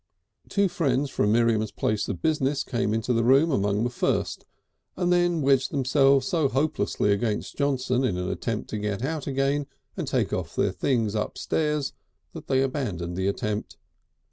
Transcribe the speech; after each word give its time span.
The 0.45 0.49
two 0.49 0.67
friends 0.67 1.11
from 1.11 1.31
Miriam's 1.31 1.71
place 1.71 2.09
of 2.09 2.23
business 2.23 2.63
came 2.63 2.91
into 2.91 3.13
the 3.13 3.23
room 3.23 3.51
among 3.51 3.83
the 3.83 3.91
first, 3.91 4.47
and 4.97 5.13
then 5.13 5.43
wedged 5.43 5.69
themselves 5.69 6.25
so 6.25 6.49
hopelessly 6.49 7.11
against 7.11 7.55
Johnson 7.55 8.03
in 8.03 8.17
an 8.17 8.27
attempt 8.31 8.71
to 8.71 8.79
get 8.79 9.05
out 9.05 9.27
again 9.27 9.67
and 9.95 10.07
take 10.07 10.33
off 10.33 10.55
their 10.55 10.71
things 10.71 11.13
upstairs 11.13 11.93
that 12.33 12.47
they 12.47 12.63
abandoned 12.63 13.15
the 13.15 13.27
attempt. 13.27 13.77